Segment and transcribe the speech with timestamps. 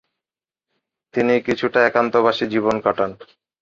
[1.13, 3.11] তিনি কিছুটা একান্তবাসী জীবন কাটান।